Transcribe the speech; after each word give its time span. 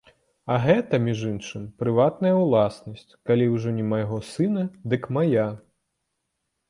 А 0.53 0.55
гэта, 0.61 0.99
між 1.07 1.19
іншым, 1.31 1.67
прыватная 1.83 2.33
ўласнасць, 2.39 3.05
калі 3.31 3.47
ўжо 3.57 3.77
не 3.79 3.85
майго 3.93 4.17
сына, 4.33 4.63
дык 4.95 5.03
мая! 5.19 5.49